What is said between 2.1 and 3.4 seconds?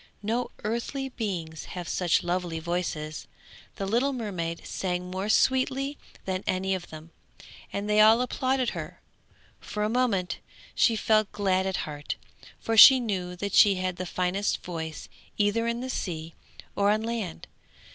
lovely voices.